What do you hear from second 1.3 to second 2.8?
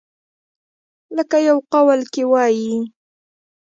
يو قول کښې وائي۔